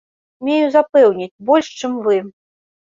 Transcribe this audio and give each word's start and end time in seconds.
Смею 0.39 0.71
запэўніць, 0.77 1.31
больш, 1.51 1.71
чым 1.79 1.91
вы. 2.09 2.21